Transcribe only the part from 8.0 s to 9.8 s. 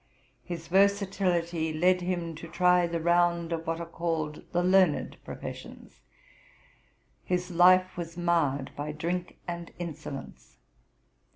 marred by drink and